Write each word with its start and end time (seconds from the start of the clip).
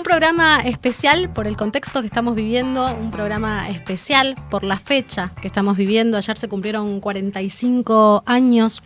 un 0.00 0.04
programa 0.04 0.62
especial 0.62 1.30
por 1.30 1.46
el 1.46 1.58
contexto 1.58 2.00
que 2.00 2.06
estamos 2.06 2.34
viviendo, 2.34 2.86
un 2.96 3.10
programa 3.10 3.68
especial 3.68 4.34
por 4.50 4.64
la 4.64 4.78
fecha 4.78 5.30
que 5.42 5.46
estamos 5.46 5.76
viviendo. 5.76 6.16
Ayer 6.16 6.38
se 6.38 6.48
cumplieron 6.48 7.00
45 7.00 8.22
años 8.24 8.82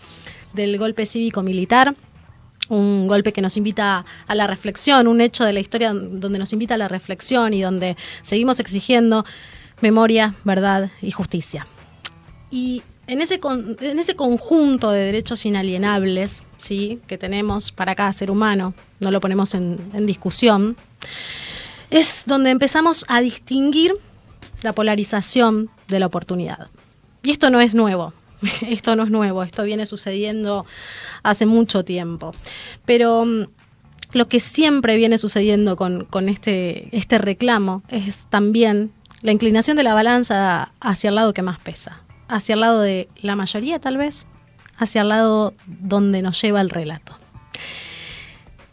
del 0.54 0.76
golpe 0.76 1.06
cívico-militar 1.06 1.94
un 2.68 3.06
golpe 3.06 3.32
que 3.32 3.42
nos 3.42 3.56
invita 3.56 4.04
a 4.26 4.34
la 4.34 4.48
reflexión, 4.48 5.06
un 5.06 5.20
hecho 5.20 5.44
de 5.44 5.52
la 5.52 5.60
historia 5.60 5.92
donde 5.92 6.36
nos 6.36 6.52
invita 6.52 6.74
a 6.74 6.78
la 6.78 6.88
reflexión 6.88 7.54
y 7.54 7.62
donde 7.62 7.96
seguimos 8.22 8.58
exigiendo 8.58 9.24
memoria, 9.82 10.34
verdad 10.42 10.90
y 11.00 11.12
justicia. 11.12 11.68
Y 12.50 12.82
en 13.06 13.20
ese, 13.20 13.38
en 13.80 13.98
ese 14.00 14.16
conjunto 14.16 14.90
de 14.90 15.04
derechos 15.04 15.46
inalienables 15.46 16.42
¿sí? 16.58 16.98
que 17.06 17.18
tenemos 17.18 17.70
para 17.70 17.94
cada 17.94 18.12
ser 18.12 18.32
humano, 18.32 18.74
no 18.98 19.12
lo 19.12 19.20
ponemos 19.20 19.54
en, 19.54 19.78
en 19.92 20.06
discusión, 20.06 20.76
es 21.90 22.24
donde 22.26 22.50
empezamos 22.50 23.04
a 23.08 23.20
distinguir 23.20 23.92
la 24.62 24.72
polarización 24.72 25.70
de 25.88 26.00
la 26.00 26.06
oportunidad. 26.06 26.68
Y 27.22 27.30
esto 27.30 27.50
no 27.50 27.60
es 27.60 27.74
nuevo, 27.74 28.12
esto 28.68 28.96
no 28.96 29.04
es 29.04 29.10
nuevo, 29.10 29.42
esto 29.42 29.62
viene 29.62 29.86
sucediendo 29.86 30.66
hace 31.22 31.46
mucho 31.46 31.84
tiempo. 31.84 32.34
Pero 32.84 33.24
mm, 33.24 33.44
lo 34.12 34.28
que 34.28 34.40
siempre 34.40 34.96
viene 34.96 35.18
sucediendo 35.18 35.76
con, 35.76 36.28
este, 36.28 36.88
este 36.96 37.18
reclamo 37.18 37.82
es 37.88 38.26
también 38.30 38.92
la 39.22 39.32
inclinación 39.32 39.76
de 39.76 39.82
la 39.82 39.94
balanza 39.94 40.72
hacia 40.80 41.08
el 41.08 41.16
lado 41.16 41.34
que 41.34 41.42
más 41.42 41.58
pesa, 41.58 42.00
hacia 42.28 42.54
el 42.54 42.60
lado 42.60 42.80
de 42.80 43.08
la 43.22 43.36
mayoría 43.36 43.78
tal 43.80 43.96
vez, 43.96 44.26
hacia 44.76 45.02
el 45.02 45.08
lado 45.08 45.54
donde 45.66 46.22
nos 46.22 46.40
lleva 46.40 46.60
el 46.60 46.70
relato. 46.70 47.16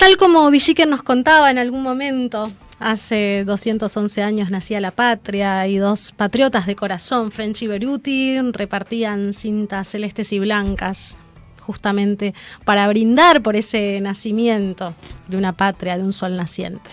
Tal 0.02 0.18
como 0.18 0.50
Villiquen 0.50 0.90
nos 0.90 1.04
contaba 1.04 1.52
en 1.52 1.60
algún 1.60 1.84
momento, 1.84 2.52
Hace 2.80 3.44
211 3.46 4.24
años 4.24 4.50
nacía 4.50 4.82
la 4.82 4.90
patria 4.90 5.68
y 5.68 5.78
dos 5.78 6.12
patriotas 6.14 6.66
de 6.66 6.76
corazón, 6.76 7.32
French 7.32 7.62
y 7.62 7.68
Beruti, 7.68 8.42
repartían 8.52 9.34
cintas 9.34 9.90
celestes 9.90 10.34
y 10.34 10.40
blancas 10.40 11.20
justamente 11.60 12.34
para 12.66 12.88
brindar 12.88 13.44
por 13.44 13.56
ese 13.56 14.02
nacimiento 14.02 14.96
de 15.28 15.38
una 15.38 15.54
patria, 15.54 16.00
de 16.00 16.04
un 16.04 16.14
sol 16.14 16.36
naciente. 16.36 16.90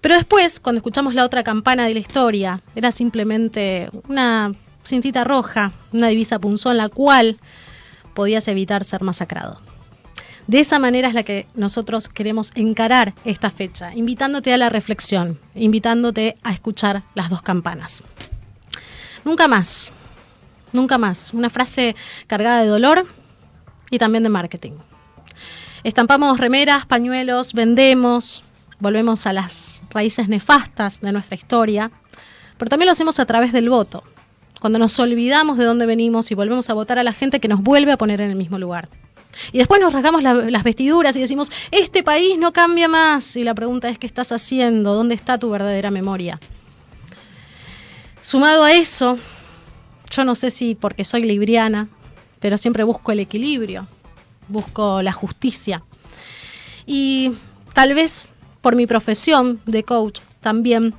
Pero 0.00 0.14
después, 0.14 0.58
cuando 0.58 0.78
escuchamos 0.78 1.14
la 1.14 1.26
otra 1.26 1.42
campana 1.42 1.84
de 1.84 1.92
la 1.92 2.00
historia, 2.00 2.60
era 2.74 2.92
simplemente 2.92 3.90
una 4.08 4.54
cintita 4.82 5.24
roja, 5.24 5.72
una 5.92 6.08
divisa 6.08 6.38
punzón, 6.38 6.78
la 6.78 6.88
cual 6.88 7.36
podías 8.14 8.48
evitar 8.48 8.84
ser 8.84 9.02
masacrado. 9.02 9.60
De 10.46 10.60
esa 10.60 10.78
manera 10.78 11.08
es 11.08 11.14
la 11.14 11.22
que 11.22 11.46
nosotros 11.54 12.08
queremos 12.08 12.50
encarar 12.54 13.14
esta 13.24 13.50
fecha, 13.50 13.94
invitándote 13.94 14.52
a 14.52 14.58
la 14.58 14.68
reflexión, 14.68 15.38
invitándote 15.54 16.36
a 16.42 16.52
escuchar 16.52 17.04
las 17.14 17.30
dos 17.30 17.42
campanas. 17.42 18.02
Nunca 19.24 19.46
más, 19.46 19.92
nunca 20.72 20.98
más. 20.98 21.32
Una 21.32 21.48
frase 21.48 21.94
cargada 22.26 22.62
de 22.62 22.68
dolor 22.68 23.06
y 23.90 23.98
también 23.98 24.24
de 24.24 24.30
marketing. 24.30 24.72
Estampamos 25.84 26.38
remeras, 26.38 26.86
pañuelos, 26.86 27.54
vendemos, 27.54 28.44
volvemos 28.78 29.26
a 29.26 29.32
las 29.32 29.82
raíces 29.90 30.28
nefastas 30.28 31.00
de 31.00 31.12
nuestra 31.12 31.36
historia, 31.36 31.90
pero 32.58 32.68
también 32.68 32.86
lo 32.86 32.92
hacemos 32.92 33.20
a 33.20 33.26
través 33.26 33.52
del 33.52 33.68
voto, 33.68 34.02
cuando 34.60 34.78
nos 34.78 34.98
olvidamos 34.98 35.58
de 35.58 35.64
dónde 35.64 35.86
venimos 35.86 36.30
y 36.30 36.34
volvemos 36.34 36.70
a 36.70 36.74
votar 36.74 36.98
a 36.98 37.02
la 37.04 37.12
gente 37.12 37.40
que 37.40 37.48
nos 37.48 37.62
vuelve 37.62 37.92
a 37.92 37.96
poner 37.96 38.20
en 38.20 38.30
el 38.30 38.36
mismo 38.36 38.58
lugar. 38.58 38.88
Y 39.52 39.58
después 39.58 39.80
nos 39.80 39.92
rasgamos 39.92 40.22
las 40.22 40.62
vestiduras 40.62 41.16
y 41.16 41.20
decimos, 41.20 41.50
este 41.70 42.02
país 42.02 42.38
no 42.38 42.52
cambia 42.52 42.88
más. 42.88 43.36
Y 43.36 43.44
la 43.44 43.54
pregunta 43.54 43.88
es, 43.88 43.98
¿qué 43.98 44.06
estás 44.06 44.32
haciendo? 44.32 44.94
¿Dónde 44.94 45.14
está 45.14 45.38
tu 45.38 45.50
verdadera 45.50 45.90
memoria? 45.90 46.38
Sumado 48.22 48.62
a 48.62 48.72
eso, 48.72 49.18
yo 50.10 50.24
no 50.24 50.34
sé 50.34 50.50
si 50.50 50.74
porque 50.74 51.04
soy 51.04 51.22
libriana, 51.22 51.88
pero 52.38 52.56
siempre 52.56 52.84
busco 52.84 53.12
el 53.12 53.20
equilibrio, 53.20 53.88
busco 54.48 55.02
la 55.02 55.12
justicia. 55.12 55.82
Y 56.86 57.32
tal 57.72 57.94
vez 57.94 58.30
por 58.60 58.76
mi 58.76 58.86
profesión 58.86 59.60
de 59.66 59.82
coach 59.82 60.20
también 60.40 60.94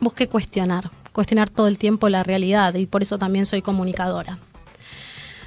busqué 0.00 0.28
cuestionar, 0.28 0.90
cuestionar 1.12 1.50
todo 1.50 1.68
el 1.68 1.78
tiempo 1.78 2.08
la 2.08 2.22
realidad 2.22 2.74
y 2.74 2.86
por 2.86 3.02
eso 3.02 3.18
también 3.18 3.46
soy 3.46 3.62
comunicadora. 3.62 4.38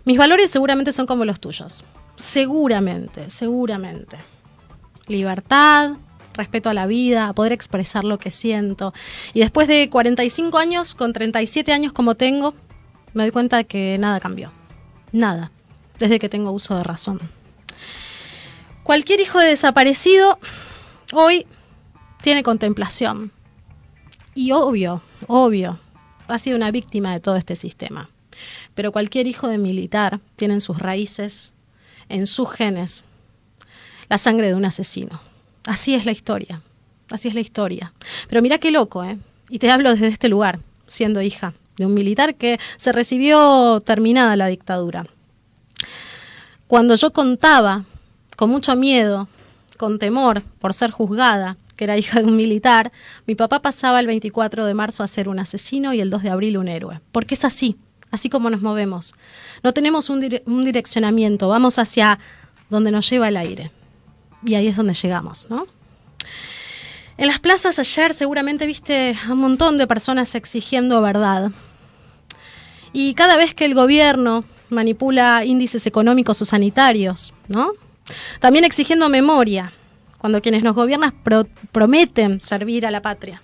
Mis 0.03 0.17
valores 0.17 0.51
seguramente 0.51 0.91
son 0.91 1.07
como 1.07 1.25
los 1.25 1.39
tuyos. 1.39 1.83
Seguramente, 2.17 3.29
seguramente. 3.29 4.17
Libertad, 5.07 5.97
respeto 6.33 6.69
a 6.69 6.73
la 6.73 6.87
vida, 6.87 7.27
a 7.27 7.33
poder 7.33 7.51
expresar 7.51 8.03
lo 8.03 8.17
que 8.17 8.31
siento. 8.31 8.93
Y 9.33 9.39
después 9.39 9.67
de 9.67 9.89
45 9.89 10.57
años, 10.57 10.95
con 10.95 11.13
37 11.13 11.71
años 11.71 11.93
como 11.93 12.15
tengo, 12.15 12.53
me 13.13 13.23
doy 13.23 13.31
cuenta 13.31 13.57
de 13.57 13.65
que 13.65 13.97
nada 13.97 14.19
cambió. 14.19 14.51
Nada. 15.11 15.51
Desde 15.99 16.19
que 16.19 16.29
tengo 16.29 16.51
uso 16.51 16.75
de 16.75 16.83
razón. 16.83 17.19
Cualquier 18.83 19.19
hijo 19.19 19.39
de 19.39 19.47
desaparecido 19.47 20.37
hoy 21.13 21.47
tiene 22.21 22.43
contemplación. 22.43 23.31
Y 24.33 24.51
obvio, 24.51 25.01
obvio, 25.27 25.79
ha 26.27 26.37
sido 26.37 26.57
una 26.57 26.71
víctima 26.71 27.13
de 27.13 27.19
todo 27.19 27.37
este 27.37 27.55
sistema. 27.55 28.09
Pero 28.73 28.91
cualquier 28.91 29.27
hijo 29.27 29.47
de 29.47 29.57
militar 29.57 30.19
tiene 30.35 30.55
en 30.55 30.61
sus 30.61 30.77
raíces 30.79 31.53
en 32.09 32.27
sus 32.27 32.49
genes 32.51 33.03
la 34.09 34.17
sangre 34.17 34.47
de 34.47 34.55
un 34.55 34.65
asesino. 34.65 35.19
Así 35.65 35.95
es 35.95 36.05
la 36.05 36.11
historia, 36.11 36.61
así 37.09 37.27
es 37.27 37.33
la 37.33 37.41
historia. 37.41 37.93
Pero 38.29 38.41
mira 38.41 38.59
qué 38.59 38.71
loco, 38.71 39.03
¿eh? 39.03 39.17
Y 39.49 39.59
te 39.59 39.71
hablo 39.71 39.91
desde 39.91 40.07
este 40.07 40.29
lugar, 40.29 40.59
siendo 40.87 41.21
hija 41.21 41.53
de 41.77 41.85
un 41.85 41.93
militar 41.93 42.35
que 42.35 42.59
se 42.77 42.91
recibió 42.91 43.81
terminada 43.81 44.35
la 44.35 44.47
dictadura. 44.47 45.05
Cuando 46.67 46.95
yo 46.95 47.11
contaba, 47.11 47.85
con 48.35 48.49
mucho 48.49 48.75
miedo, 48.75 49.27
con 49.77 49.99
temor 49.99 50.41
por 50.59 50.73
ser 50.73 50.91
juzgada, 50.91 51.57
que 51.75 51.83
era 51.83 51.97
hija 51.97 52.21
de 52.21 52.25
un 52.25 52.37
militar, 52.37 52.91
mi 53.27 53.35
papá 53.35 53.61
pasaba 53.61 53.99
el 53.99 54.07
24 54.07 54.65
de 54.65 54.73
marzo 54.73 55.03
a 55.03 55.07
ser 55.07 55.27
un 55.27 55.39
asesino 55.39 55.93
y 55.93 55.99
el 55.99 56.09
2 56.09 56.23
de 56.23 56.29
abril 56.29 56.57
un 56.57 56.67
héroe. 56.67 57.01
Porque 57.11 57.35
es 57.35 57.45
así, 57.45 57.77
así 58.11 58.29
como 58.29 58.49
nos 58.49 58.61
movemos. 58.61 59.13
No 59.63 59.73
tenemos 59.73 60.09
un, 60.09 60.19
direccionamiento, 60.65 61.47
vamos 61.47 61.79
hacia 61.79 62.19
donde 62.69 62.91
nos 62.91 63.09
lleva 63.09 63.27
el 63.27 63.37
aire. 63.37 63.71
Y 64.43 64.55
ahí 64.55 64.67
es 64.67 64.77
donde 64.77 64.93
llegamos, 64.93 65.47
¿no? 65.49 65.67
En 67.17 67.27
las 67.27 67.39
plazas 67.39 67.79
ayer 67.79 68.13
seguramente 68.13 68.65
viste 68.65 69.17
a 69.25 69.31
un 69.31 69.39
montón 69.39 69.77
de 69.77 69.87
personas 69.87 70.35
exigiendo 70.35 71.01
verdad. 71.01 71.51
Y 72.91 73.13
cada 73.13 73.37
vez 73.37 73.53
que 73.53 73.65
el 73.65 73.73
gobierno 73.73 74.43
manipula 74.69 75.45
índices 75.45 75.85
económicos 75.85 76.41
o 76.41 76.45
sanitarios, 76.45 77.33
¿no? 77.47 77.71
También 78.39 78.65
exigiendo 78.65 79.09
memoria, 79.09 79.71
cuando 80.17 80.41
quienes 80.41 80.63
nos 80.63 80.75
gobiernan 80.75 81.13
prometen 81.71 82.41
servir 82.41 82.85
a 82.85 82.91
la 82.91 83.01
patria, 83.01 83.41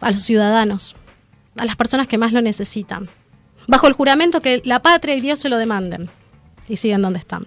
a 0.00 0.10
los 0.10 0.22
ciudadanos, 0.22 0.96
a 1.56 1.64
las 1.64 1.76
personas 1.76 2.08
que 2.08 2.18
más 2.18 2.32
lo 2.32 2.42
necesitan 2.42 3.08
bajo 3.66 3.86
el 3.86 3.92
juramento 3.92 4.40
que 4.40 4.62
la 4.64 4.80
patria 4.80 5.14
y 5.14 5.20
Dios 5.20 5.38
se 5.38 5.48
lo 5.48 5.58
demanden. 5.58 6.10
Y 6.68 6.76
siguen 6.76 7.02
donde 7.02 7.18
están. 7.18 7.46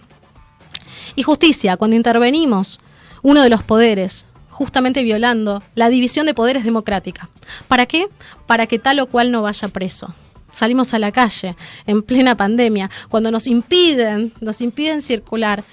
Y 1.16 1.24
justicia, 1.24 1.78
cuando 1.78 1.96
intervenimos 1.96 2.80
uno 3.22 3.42
de 3.42 3.50
los 3.50 3.64
poderes, 3.64 4.26
justamente 4.50 5.04
violando 5.04 5.64
la 5.76 5.90
división 5.90 6.26
de 6.26 6.34
poderes 6.34 6.64
democrática. 6.64 7.30
¿Para 7.68 7.86
qué? 7.86 8.08
Para 8.46 8.68
que 8.68 8.80
tal 8.80 9.00
o 9.00 9.08
cual 9.08 9.32
no 9.32 9.42
vaya 9.42 9.68
preso. 9.70 10.14
Salimos 10.52 10.94
a 10.94 11.00
la 11.00 11.12
calle 11.12 11.56
en 11.86 12.02
plena 12.02 12.36
pandemia, 12.36 12.90
cuando 13.10 13.32
nos 13.32 13.48
impiden, 13.48 14.34
nos 14.42 14.62
impiden 14.62 15.02
circular, 15.02 15.64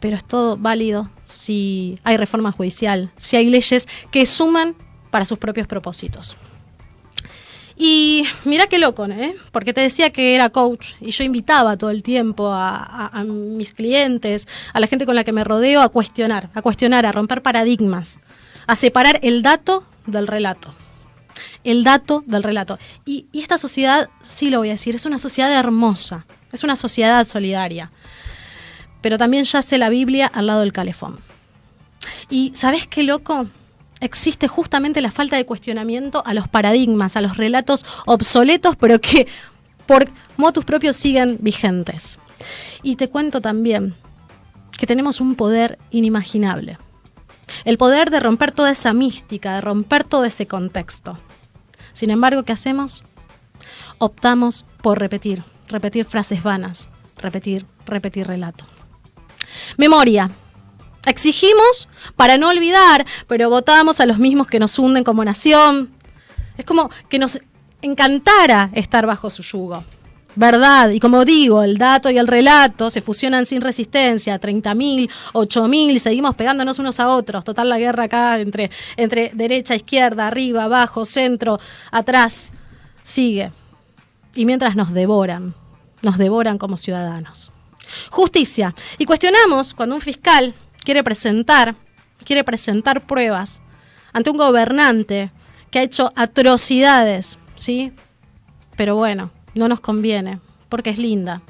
pero 0.00 0.16
es 0.16 0.24
todo 0.24 0.56
válido 0.56 1.08
si 1.30 1.98
hay 2.04 2.16
reforma 2.16 2.52
judicial, 2.52 3.10
si 3.16 3.36
hay 3.36 3.48
leyes 3.48 3.86
que 4.10 4.26
suman 4.26 4.74
para 5.10 5.24
sus 5.24 5.38
propios 5.38 5.66
propósitos. 5.66 6.36
Y 7.80 8.24
mira 8.44 8.66
qué 8.66 8.78
loco, 8.80 9.06
¿eh? 9.06 9.36
Porque 9.52 9.72
te 9.72 9.80
decía 9.80 10.10
que 10.10 10.34
era 10.34 10.50
coach 10.50 10.94
y 11.00 11.12
yo 11.12 11.22
invitaba 11.22 11.76
todo 11.76 11.90
el 11.90 12.02
tiempo 12.02 12.50
a, 12.52 13.24
mis 13.24 13.72
clientes, 13.72 14.48
a 14.74 14.80
la 14.80 14.88
gente 14.88 15.06
con 15.06 15.14
la 15.14 15.22
que 15.22 15.30
me 15.30 15.44
rodeo, 15.44 15.80
a 15.80 15.88
cuestionar, 15.88 16.50
a 16.54 16.62
cuestionar, 16.62 17.06
a 17.06 17.12
romper 17.12 17.40
paradigmas, 17.40 18.18
a 18.66 18.74
separar 18.74 19.20
el 19.22 19.42
dato 19.42 19.84
del 20.06 20.26
relato. 20.26 20.74
El 21.62 21.84
dato 21.84 22.24
del 22.26 22.42
relato. 22.42 22.80
Y, 23.04 23.26
y 23.30 23.42
esta 23.42 23.58
sociedad, 23.58 24.10
sí 24.22 24.50
lo 24.50 24.58
voy 24.58 24.70
a 24.70 24.72
decir, 24.72 24.96
es 24.96 25.06
una 25.06 25.20
sociedad 25.20 25.52
hermosa, 25.52 26.26
es 26.50 26.64
una 26.64 26.74
sociedad 26.74 27.24
solidaria. 27.24 27.92
Pero 29.00 29.18
también 29.18 29.44
yace 29.44 29.78
la 29.78 29.88
Biblia 29.88 30.26
al 30.26 30.48
lado 30.48 30.60
del 30.60 30.72
calefón. 30.72 31.20
Y 32.28 32.52
¿sabes 32.56 32.88
qué 32.88 33.04
loco? 33.04 33.46
Existe 34.00 34.48
justamente 34.48 35.00
la 35.00 35.10
falta 35.10 35.36
de 35.36 35.46
cuestionamiento 35.46 36.22
a 36.26 36.34
los 36.34 36.48
paradigmas, 36.48 37.16
a 37.16 37.20
los 37.20 37.36
relatos 37.36 37.84
obsoletos, 38.06 38.76
pero 38.76 39.00
que 39.00 39.26
por 39.86 40.08
motus 40.36 40.64
propios 40.64 40.96
siguen 40.96 41.38
vigentes. 41.40 42.18
Y 42.82 42.96
te 42.96 43.08
cuento 43.08 43.40
también 43.40 43.94
que 44.78 44.86
tenemos 44.86 45.20
un 45.20 45.34
poder 45.34 45.78
inimaginable. 45.90 46.78
El 47.64 47.78
poder 47.78 48.10
de 48.10 48.20
romper 48.20 48.52
toda 48.52 48.70
esa 48.70 48.92
mística, 48.92 49.54
de 49.54 49.60
romper 49.60 50.04
todo 50.04 50.24
ese 50.24 50.46
contexto. 50.46 51.18
Sin 51.92 52.10
embargo, 52.10 52.44
¿qué 52.44 52.52
hacemos? 52.52 53.02
Optamos 53.98 54.64
por 54.82 54.98
repetir, 54.98 55.42
repetir 55.66 56.04
frases 56.04 56.42
vanas, 56.42 56.88
repetir, 57.16 57.66
repetir 57.86 58.26
relato. 58.26 58.64
Memoria. 59.76 60.30
Exigimos 61.06 61.88
para 62.16 62.36
no 62.38 62.48
olvidar, 62.48 63.06
pero 63.26 63.50
votamos 63.50 64.00
a 64.00 64.06
los 64.06 64.18
mismos 64.18 64.46
que 64.46 64.58
nos 64.58 64.78
hunden 64.78 65.04
como 65.04 65.24
nación. 65.24 65.90
Es 66.56 66.64
como 66.64 66.90
que 67.08 67.18
nos 67.18 67.38
encantara 67.82 68.70
estar 68.74 69.06
bajo 69.06 69.30
su 69.30 69.42
yugo. 69.42 69.84
Verdad, 70.34 70.90
y 70.90 71.00
como 71.00 71.24
digo, 71.24 71.64
el 71.64 71.78
dato 71.78 72.10
y 72.10 72.18
el 72.18 72.28
relato 72.28 72.90
se 72.90 73.00
fusionan 73.00 73.44
sin 73.44 73.60
resistencia, 73.60 74.40
30.000, 74.40 75.10
8.000, 75.32 75.94
y 75.94 75.98
seguimos 75.98 76.36
pegándonos 76.36 76.78
unos 76.78 77.00
a 77.00 77.08
otros. 77.08 77.44
Total 77.44 77.68
la 77.68 77.78
guerra 77.78 78.04
acá 78.04 78.38
entre, 78.38 78.70
entre 78.96 79.32
derecha, 79.34 79.74
izquierda, 79.74 80.28
arriba, 80.28 80.64
abajo, 80.64 81.04
centro, 81.04 81.58
atrás, 81.90 82.50
sigue. 83.02 83.50
Y 84.36 84.44
mientras 84.44 84.76
nos 84.76 84.92
devoran, 84.92 85.54
nos 86.02 86.18
devoran 86.18 86.56
como 86.56 86.76
ciudadanos. 86.76 87.50
Justicia. 88.10 88.76
Y 88.96 89.06
cuestionamos 89.06 89.74
cuando 89.74 89.96
un 89.96 90.00
fiscal 90.00 90.54
quiere 90.84 91.02
presentar, 91.04 91.74
quiere 92.24 92.44
presentar 92.44 93.06
pruebas 93.06 93.62
ante 94.12 94.30
un 94.30 94.36
gobernante 94.36 95.30
que 95.70 95.78
ha 95.78 95.82
hecho 95.82 96.12
atrocidades, 96.16 97.38
¿sí? 97.54 97.92
Pero 98.76 98.96
bueno, 98.96 99.30
no 99.54 99.68
nos 99.68 99.80
conviene, 99.80 100.40
porque 100.68 100.90
es 100.90 100.98
linda, 100.98 101.42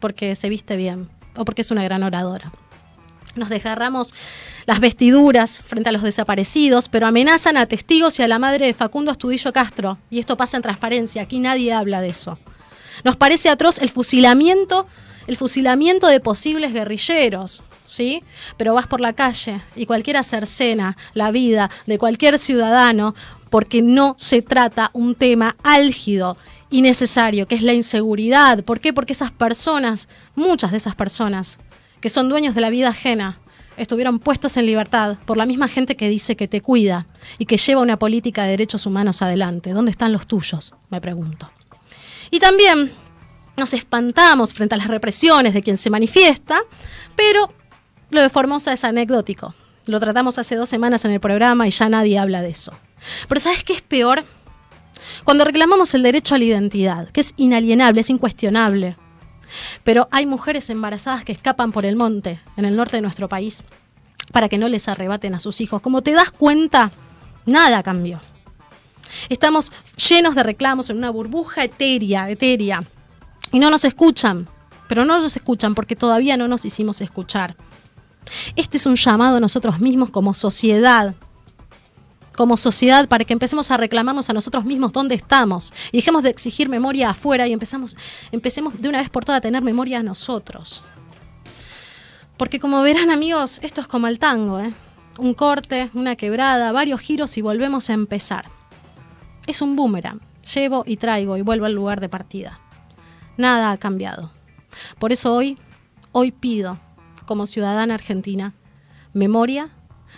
porque 0.00 0.34
se 0.34 0.48
viste 0.48 0.76
bien 0.76 1.08
o 1.36 1.44
porque 1.44 1.62
es 1.62 1.70
una 1.70 1.84
gran 1.84 2.02
oradora. 2.02 2.52
Nos 3.34 3.48
desgarramos 3.48 4.12
las 4.66 4.80
vestiduras 4.80 5.60
frente 5.62 5.88
a 5.88 5.92
los 5.92 6.02
desaparecidos, 6.02 6.88
pero 6.88 7.06
amenazan 7.06 7.56
a 7.56 7.66
testigos 7.66 8.18
y 8.18 8.22
a 8.22 8.28
la 8.28 8.38
madre 8.38 8.66
de 8.66 8.74
Facundo 8.74 9.10
Astudillo 9.10 9.52
Castro. 9.52 9.98
Y 10.10 10.18
esto 10.18 10.36
pasa 10.36 10.58
en 10.58 10.62
transparencia, 10.62 11.22
aquí 11.22 11.38
nadie 11.38 11.72
habla 11.72 12.00
de 12.00 12.10
eso. 12.10 12.38
Nos 13.04 13.16
parece 13.16 13.48
atroz 13.48 13.78
el 13.78 13.90
fusilamiento, 13.90 14.86
el 15.26 15.36
fusilamiento 15.36 16.08
de 16.08 16.20
posibles 16.20 16.74
guerrilleros, 16.74 17.62
¿sí? 17.92 18.24
Pero 18.56 18.74
vas 18.74 18.86
por 18.86 19.00
la 19.00 19.12
calle 19.12 19.60
y 19.76 19.86
cualquiera 19.86 20.22
cercena 20.22 20.96
la 21.12 21.30
vida 21.30 21.70
de 21.86 21.98
cualquier 21.98 22.38
ciudadano 22.38 23.14
porque 23.50 23.82
no 23.82 24.14
se 24.18 24.40
trata 24.40 24.90
un 24.94 25.14
tema 25.14 25.56
álgido 25.62 26.38
y 26.70 26.80
necesario, 26.80 27.46
que 27.46 27.54
es 27.54 27.62
la 27.62 27.74
inseguridad. 27.74 28.64
¿Por 28.64 28.80
qué? 28.80 28.94
Porque 28.94 29.12
esas 29.12 29.30
personas, 29.30 30.08
muchas 30.34 30.70
de 30.70 30.78
esas 30.78 30.96
personas, 30.96 31.58
que 32.00 32.08
son 32.08 32.30
dueños 32.30 32.54
de 32.54 32.62
la 32.62 32.70
vida 32.70 32.88
ajena, 32.88 33.38
estuvieron 33.76 34.18
puestos 34.18 34.56
en 34.56 34.64
libertad 34.64 35.18
por 35.26 35.36
la 35.36 35.44
misma 35.44 35.68
gente 35.68 35.94
que 35.94 36.08
dice 36.08 36.34
que 36.34 36.48
te 36.48 36.62
cuida 36.62 37.06
y 37.38 37.44
que 37.44 37.58
lleva 37.58 37.82
una 37.82 37.98
política 37.98 38.44
de 38.44 38.52
derechos 38.52 38.86
humanos 38.86 39.20
adelante. 39.20 39.72
¿Dónde 39.72 39.90
están 39.90 40.12
los 40.12 40.26
tuyos? 40.26 40.74
Me 40.88 41.00
pregunto. 41.02 41.50
Y 42.30 42.40
también 42.40 42.90
nos 43.58 43.74
espantamos 43.74 44.54
frente 44.54 44.74
a 44.74 44.78
las 44.78 44.88
represiones 44.88 45.52
de 45.52 45.62
quien 45.62 45.76
se 45.76 45.90
manifiesta, 45.90 46.62
pero 47.14 47.48
lo 48.12 48.20
de 48.20 48.28
Formosa 48.28 48.72
es 48.72 48.84
anecdótico. 48.84 49.54
Lo 49.86 49.98
tratamos 49.98 50.38
hace 50.38 50.54
dos 50.54 50.68
semanas 50.68 51.04
en 51.04 51.10
el 51.10 51.20
programa 51.20 51.66
y 51.66 51.70
ya 51.70 51.88
nadie 51.88 52.18
habla 52.18 52.42
de 52.42 52.50
eso. 52.50 52.72
Pero 53.28 53.40
¿sabes 53.40 53.64
qué 53.64 53.72
es 53.72 53.82
peor? 53.82 54.24
Cuando 55.24 55.44
reclamamos 55.44 55.94
el 55.94 56.02
derecho 56.02 56.34
a 56.34 56.38
la 56.38 56.44
identidad, 56.44 57.08
que 57.08 57.20
es 57.20 57.34
inalienable, 57.36 58.02
es 58.02 58.10
incuestionable, 58.10 58.96
pero 59.82 60.08
hay 60.10 60.26
mujeres 60.26 60.70
embarazadas 60.70 61.24
que 61.24 61.32
escapan 61.32 61.72
por 61.72 61.84
el 61.84 61.96
monte, 61.96 62.40
en 62.56 62.64
el 62.64 62.76
norte 62.76 62.98
de 62.98 63.02
nuestro 63.02 63.28
país, 63.28 63.64
para 64.30 64.48
que 64.48 64.58
no 64.58 64.68
les 64.68 64.88
arrebaten 64.88 65.34
a 65.34 65.40
sus 65.40 65.60
hijos. 65.60 65.80
Como 65.80 66.02
te 66.02 66.12
das 66.12 66.30
cuenta, 66.30 66.92
nada 67.46 67.82
cambió. 67.82 68.20
Estamos 69.28 69.72
llenos 69.96 70.34
de 70.34 70.42
reclamos 70.42 70.90
en 70.90 70.98
una 70.98 71.10
burbuja 71.10 71.64
etérea, 71.64 72.30
etérea, 72.30 72.84
y 73.50 73.58
no 73.58 73.70
nos 73.70 73.84
escuchan, 73.84 74.48
pero 74.88 75.04
no 75.04 75.20
nos 75.20 75.36
escuchan 75.36 75.74
porque 75.74 75.96
todavía 75.96 76.36
no 76.36 76.48
nos 76.48 76.64
hicimos 76.64 77.00
escuchar. 77.00 77.56
Este 78.56 78.76
es 78.76 78.86
un 78.86 78.96
llamado 78.96 79.36
a 79.36 79.40
nosotros 79.40 79.80
mismos 79.80 80.10
como 80.10 80.34
sociedad 80.34 81.14
como 82.36 82.56
sociedad 82.56 83.08
para 83.08 83.24
que 83.24 83.32
empecemos 83.32 83.70
a 83.70 83.76
reclamarnos 83.76 84.30
a 84.30 84.32
nosotros 84.32 84.64
mismos 84.64 84.92
dónde 84.92 85.14
estamos 85.14 85.72
y 85.92 85.98
dejemos 85.98 86.22
de 86.22 86.30
exigir 86.30 86.68
memoria 86.68 87.10
afuera 87.10 87.46
y 87.46 87.52
empezamos, 87.52 87.96
empecemos 88.32 88.80
de 88.80 88.88
una 88.88 88.98
vez 88.98 89.10
por 89.10 89.24
todas 89.24 89.38
a 89.38 89.42
tener 89.42 89.62
memoria 89.62 90.00
a 90.00 90.02
nosotros. 90.02 90.82
Porque 92.36 92.58
como 92.58 92.82
verán 92.82 93.10
amigos, 93.10 93.60
esto 93.62 93.80
es 93.80 93.86
como 93.86 94.06
el 94.06 94.18
tango, 94.18 94.60
¿eh? 94.60 94.72
un 95.18 95.34
corte, 95.34 95.90
una 95.94 96.16
quebrada, 96.16 96.72
varios 96.72 97.00
giros 97.00 97.36
y 97.36 97.42
volvemos 97.42 97.90
a 97.90 97.92
empezar. 97.92 98.46
Es 99.46 99.60
un 99.60 99.76
boomerang, 99.76 100.20
llevo 100.54 100.84
y 100.86 100.96
traigo 100.96 101.36
y 101.36 101.42
vuelvo 101.42 101.66
al 101.66 101.74
lugar 101.74 102.00
de 102.00 102.08
partida. 102.08 102.60
Nada 103.36 103.70
ha 103.70 103.76
cambiado. 103.76 104.32
Por 104.98 105.12
eso 105.12 105.34
hoy, 105.34 105.58
hoy 106.12 106.32
pido, 106.32 106.78
como 107.26 107.46
ciudadana 107.46 107.94
argentina, 107.94 108.54
memoria, 109.12 109.70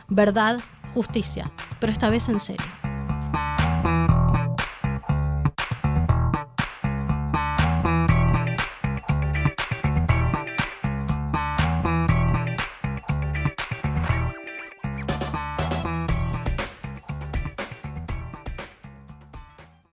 verdad 0.09 0.61
justicia, 0.93 1.51
pero 1.81 1.93
esta 1.93 2.11
vez 2.11 2.29
en 2.29 2.41
serio. 2.41 2.67